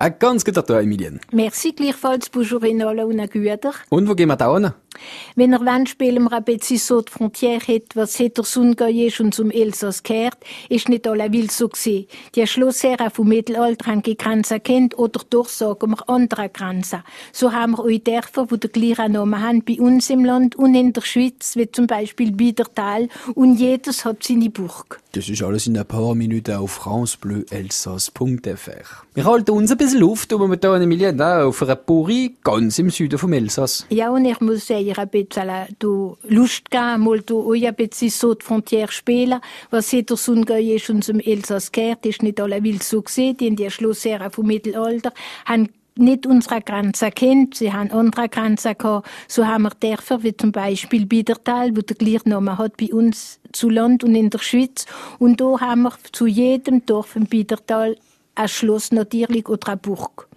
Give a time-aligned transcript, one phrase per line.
[0.00, 1.20] Ein ganz guter Tag, Emilien.
[1.30, 3.74] Merci gleichfalls, bonjour alle und Güter.
[3.90, 4.72] Und wo gehen wir da hin?
[5.36, 9.20] Wenn er wollt, spielen wir ein bisschen so die Frontiere hat, was hinter Sungay ist
[9.20, 12.06] und zum Elsass gehört, ist nicht alle will so gesehen.
[12.34, 17.02] Die Schlossherren vom Mittelalter haben die Grenzen kennt oder doch sagen wir andere Grenzen.
[17.32, 20.74] So haben wir auch Dörfer, die den gleichen Namen haben bei uns im Land und
[20.74, 25.00] in der Schweiz, wie zum Beispiel Biedertal und jedes hat seine Burg.
[25.12, 29.04] Das ist alles in ein paar Minuten auf francebleuelsass.fr.
[29.14, 33.18] Wir halten uns ein bisschen um hier in Emilien auf einer Puri ganz im Süden
[33.18, 33.86] vom Elsass.
[33.90, 37.22] Ja, und ich muss sagen, ein bisschen du Lust geben, mal
[37.66, 39.40] ein bisschen so die Frontiere spielen.
[39.70, 43.36] Was hinter Sungay ist und zum Elsass gehört, ist nicht alle will so gesehen.
[43.36, 45.12] Die in die Schlossherren vom Mittelalter
[45.44, 47.54] haben nicht unsere Grenzen kennt.
[47.54, 49.08] Sie haben andere Grenzen gehabt.
[49.28, 53.40] So haben wir Dörfer, wie zum Beispiel Biedertal, wo der gleichen Namen hat bei uns
[53.52, 54.86] zu Land und in der Schweiz.
[55.18, 57.96] Und da haben wir zu jedem Dorf im Biedertal
[58.34, 60.29] ein Schloss natürlich oder eine Burg.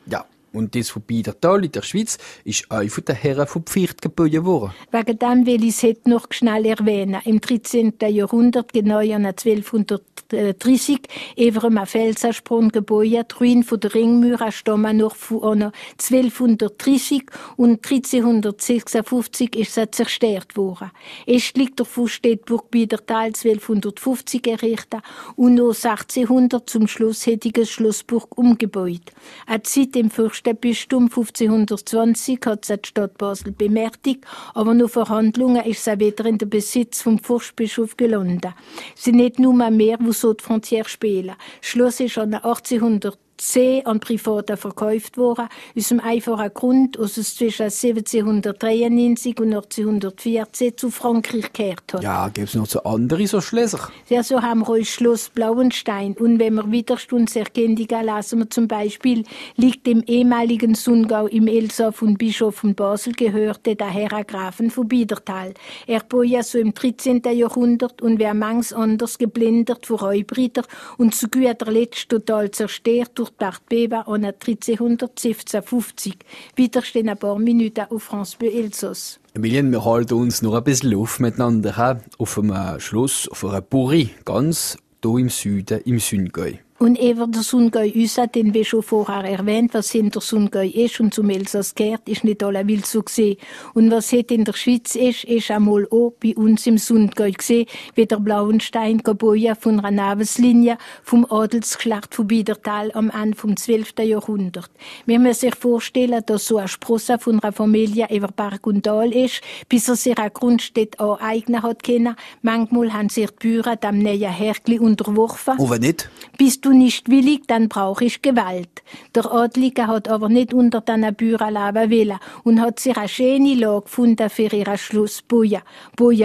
[0.54, 4.46] Und das von Biedertal in der Schweiz ist auch von den Herren von Pficht gebaut
[4.46, 4.72] worden.
[4.92, 7.20] Wegen dem will ich es heute noch schnell erwähnen.
[7.26, 7.96] Im 13.
[8.08, 11.00] Jahrhundert, genau an 1230,
[11.38, 13.04] über einem Felsensprung gebaut.
[13.04, 17.24] Die Ruinen von der Ringmauer stammen noch von 1230
[17.58, 20.92] und 1356 ist sie zerstört worden.
[21.28, 25.02] Östlich davon steht Burg Biedertal 1250 errichtet
[25.36, 29.12] und noch 1600 zum Schluss hättige Schlossburg umgebaut.
[29.48, 30.12] Eine Zeit im
[30.44, 36.38] Fürstenbistum 1520 hat sie die Stadt Basel bemächtigt, aber nur Verhandlungen ist sie wieder in
[36.38, 38.54] den Besitz vom Fürstbischof gelandet.
[38.94, 41.36] Sie nicht nur mehr, wo so die Frontiere spielen.
[41.62, 47.36] Schloss ist an 1800 C an Privaten verkauft worden, aus dem einfachen Grund, dass es
[47.36, 52.04] zwischen 1793 und 1814 zu Frankreich gehört hat.
[52.04, 53.90] Ja, gibt's noch so andere so Schlösser?
[54.10, 56.14] Ja, so haben wir auch Schloss Blauenstein.
[56.14, 59.24] Und wenn wir Widerstandserkennungen lassen wir zum Beispiel,
[59.56, 64.88] liegt im ehemaligen Sundgau im Elsass von Bischof von Basel gehörte der Herr Grafen von
[64.88, 65.54] Biedertal.
[65.88, 67.22] Er boi ja so im 13.
[67.34, 70.64] Jahrhundert und wer mangs anders geblendet von Räubritter
[70.98, 76.16] und zu guter Letzt total zerstört durch die Erdbeben an 1350.
[76.56, 79.20] Wieder stehen ein paar Minuten auf France Bleu Elsass.
[79.34, 84.12] Emilien, wir halten uns noch ein bisschen auf miteinander auf einem Schloss, auf einer Puri,
[84.26, 86.60] ganz hier im Süden, im Sungay.
[86.84, 91.14] Und eben der Sungay Usa, den wir schon vorher erwähnt, was hinter Sungay ist und
[91.14, 93.38] zum Elsass gehört, ist nicht alle wild so gesehen.
[93.74, 97.68] Und was heute in der Schweiz ist, ist einmal auch bei uns im Sungay gesehen,
[97.96, 103.94] wie der Blauenstein Gaboja von einer Naveslinie vom Adelsgeschlecht von Biedertal am Ende vom 12.
[104.00, 104.70] Jahrhundert.
[105.06, 109.14] Wir müssen sich vorstellen, dass so ein Sprosse von einer Familie über Berg und Tal
[109.14, 109.40] ist,
[109.70, 112.18] bis er sich eine Grundstätte aneignen hat können.
[112.42, 115.58] Manchmal haben sich die Bürger dem neuen Herrgli unterworfen.
[115.58, 116.10] Und wenn nicht?
[116.38, 118.84] Bist du nicht willig, dann brauch ich Gewalt.
[119.16, 123.56] Der Adlige hat aber nicht unter den Büren leben wollen und hat sich eine schöne
[123.56, 125.62] Lage gefunden für ihr Schloss Boja.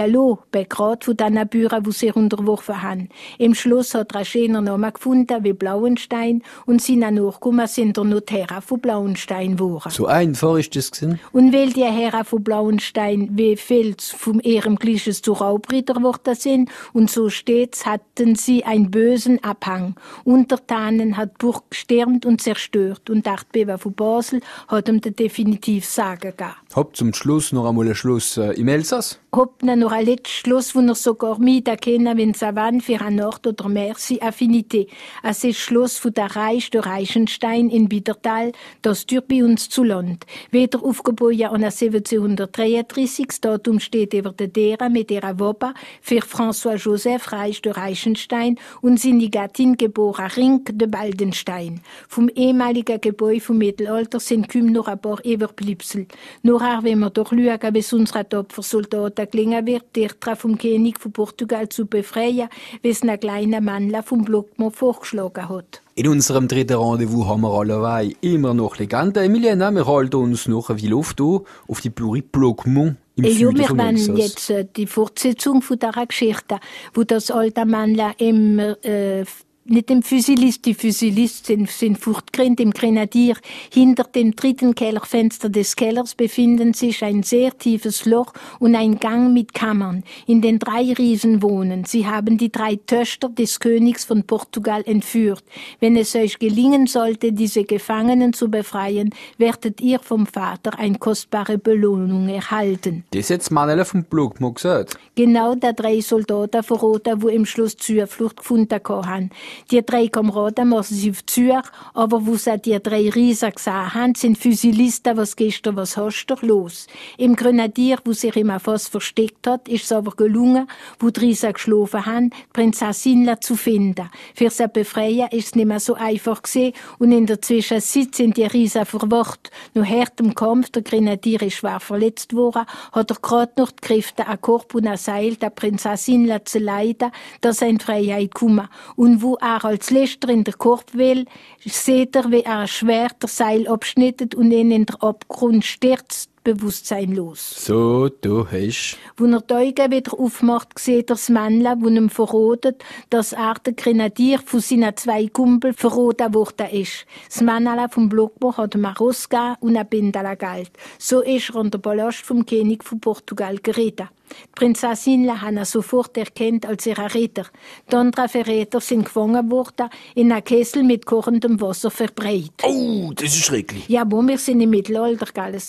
[0.05, 3.09] Lo, begrad von den Büren, wo sie unterworfen haben.
[3.37, 8.03] Im Schloss hat er einen schönen Namen gefunden wie Blauenstein und seine Nachkommen sind der
[8.03, 9.89] Notäre von Blauenstein geworden.
[9.89, 11.19] So einfach ist das gewesen.
[11.31, 16.69] Und weil die Herren von Blauenstein wie Fels vom ihrem Gleiches zu Raubritter geworden sind
[16.93, 19.95] und so stets hatten sie einen bösen Abhang.
[20.39, 26.31] Untertanen hat Burg gestürmt und zerstört und die Erdbeben von Basel hat ihm definitiv Sagen
[26.31, 26.55] gegeben.
[26.73, 29.19] Hab zum Schluss noch einmal ein Schluss äh, im Elsass.
[29.61, 33.15] Ne noch ein letztes Schluss, wo er sogar mieten können, wenn sie wollen, für ein
[33.15, 34.87] Nord- oder Merci Affinité.
[35.21, 39.83] Es ist Schloss von der Reich der Reichenstein in Biedertal, das tür bei uns zu
[39.83, 40.25] Land.
[40.49, 46.77] Wieder aufgebaut an 1733, das Datum steht über der Dere mit ihrer Woppa für François
[46.77, 51.81] Joseph Reich der Reichenstein und seine Gattin geboren Rink de Baldenstein.
[52.07, 56.07] Vom ehemaligen Gebäude vom Mittelalter sind kaum noch ein paar Überbleibsel.
[56.41, 61.69] Nur wenn wir doch schauen, bis unsere Topfersoldaten gelingen wird, die vom König von Portugal
[61.69, 62.49] zu befreien,
[62.81, 65.81] wie es ein kleiner Männler vom Blockmann vorgeschlagen hat.
[65.95, 69.23] In unserem dritten Rendezvous haben wir allerweil immer noch Legenden.
[69.23, 73.57] Emiliana, wir halten uns noch wie Luft an auf die Pluri Blockmont im Ja, Süden
[73.57, 74.17] wir wollen Elsass.
[74.17, 76.59] jetzt äh, die Fortsetzung von dieser Geschichte,
[76.93, 79.25] wo das alte Männle im, äh,
[79.69, 83.35] nicht im Fusilist, die Fusilist sind, sind fortgerannt im Grenadier.
[83.71, 89.33] Hinter dem dritten Kellerfenster des Kellers befinden sich ein sehr tiefes Loch und ein Gang
[89.33, 91.85] mit Kammern, in den drei Riesen wohnen.
[91.85, 95.43] Sie haben die drei Töchter des Königs von Portugal entführt.
[95.79, 101.57] Wenn es euch gelingen sollte, diese Gefangenen zu befreien, werdet ihr vom Vater eine kostbare
[101.57, 103.03] Belohnung erhalten.
[103.11, 104.97] Das hat Manuel vom Blockmont gesagt.
[105.15, 109.29] Genau der drei Soldaten verraten, wo im Schloss Zuflucht gefunden haben.
[109.71, 114.15] Die drei Kameraden müssen sie auf Zürich, aber wo sie die drei Riesen gesehen haben,
[114.15, 116.87] sind Physilisten, was gestern, was hast du los?
[117.17, 120.67] Im Grenadier, wo sich immer fast versteckt hat, ist es aber gelungen,
[120.99, 124.09] wo die Riesen geschlafen haben, die Prinzessin zu finden.
[124.35, 128.37] Für sie befreien ist es nicht mehr so einfach gewesen und in der Zwischenzeit sind
[128.37, 129.51] die Riesen verwacht.
[129.73, 133.81] Nur hart im Kampf, der Grenadier ist schwer verletzt worden, hat er gerade noch die
[133.81, 138.67] Kräfte an Korb und an Seil der Prinzessin zu leiden, dass er in Freiheit kommen.
[138.95, 141.25] Und wo er als Letzter in der Korb will,
[141.65, 147.15] sieht er, wie er schwer der Seil abschnittet und ihn in der Abgrund stürzt Bewusstsein
[147.15, 147.65] los.
[147.65, 148.97] So, du hast.
[149.17, 153.55] Wo er die Augen wieder aufmacht, sieht er das Männchen, wo ihm verrotet, dass er
[153.65, 157.05] der Grenadier von seinen zwei Kumpel verroten worden ist.
[157.27, 160.71] Das Männchen vom Blockbau hat ihm ein Ross gegeben und ein Bindel Geld.
[160.97, 164.09] So ist er an der Palast vom König von Portugal geritten.
[164.29, 167.45] Die Prinzessin haben ihn sofort erkannt als ihren Retter.
[167.91, 172.63] Die anderen Verräter sind gefangen worden, in einem Kessel mit kochendem Wasser verbreitet.
[172.63, 173.87] Oh, das ist schrecklich.
[173.87, 175.59] Ja, aber wir sind im Mittelalter, gell?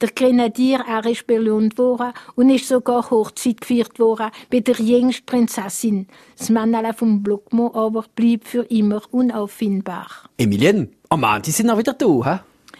[0.00, 5.26] Der Grenadier, er ist belohnt worden und ist sogar Hochzeit gefeiert worden bei der jüngsten
[5.26, 6.06] Prinzessin.
[6.38, 10.06] Das Männchen vom Blockmo aber blieb für immer unauffindbar.
[10.38, 12.38] Emilien, am die sind auch wieder da, hä?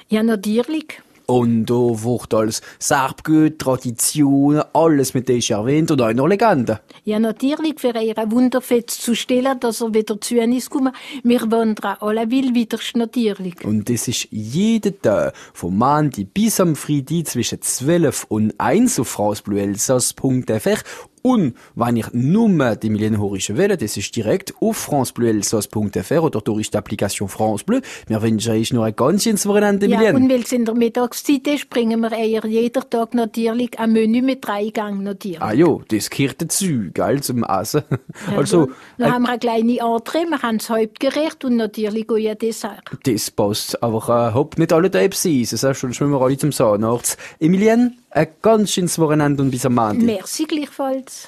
[0.09, 1.03] Ja, natürlich.
[1.31, 6.79] Und da wird alles Serbgut, Traditionen, alles mit dem ist erwähnt und auch noch Legenden.
[7.05, 10.93] Ja, natürlich, für ihren Wunderfest zu stellen, dass er wieder zu uns kommt.
[11.23, 13.65] Wir wandern alle will wieder natürlich.
[13.65, 19.07] Und das ist jeden Tag, vom Montag bis am Freitag zwischen 12 und 1 auf
[19.07, 20.83] frausbluelsas.fr
[21.23, 26.79] und wenn ich nur die Millenhorische wähle, das ist direkt auf francebleuelsass.fr oder durch die
[26.79, 27.81] Applikation France Bleu.
[28.07, 31.47] Wir wünschen euch noch ein ganz schönes Wochenende, Ja, und weil es in der Mittagszeit
[31.47, 35.41] ist, bringen wir eher jeden Tag natürlich ein Menü mit drei Gang natürlich.
[35.43, 37.83] Ah ja, das gehört dazu, gell, zum Essen.
[38.31, 42.09] Ja, also, dann äh, haben wir eine kleine Entree, wir haben das Hauptgericht und natürlich
[42.09, 42.83] auch ein Dessert.
[43.05, 47.19] Das passt, aber äh, hopp nicht alle da sein, sonst schwimmen wir alle zum Zahnarzt.
[47.39, 50.03] Emilien, ein ganz schönes Wochenende und bis am Montag.
[50.03, 51.19] Merci gleichfalls.